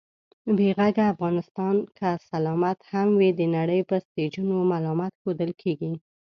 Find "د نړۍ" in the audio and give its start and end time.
3.35-3.81